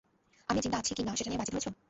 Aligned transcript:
আমি 0.49 0.59
জিন্দা 0.63 0.77
আছি 0.79 0.91
কি 0.93 1.03
না 1.03 1.11
সেটা 1.17 1.29
নিয়ে 1.29 1.41
বাজি 1.41 1.51
ধরেছ? 1.53 1.67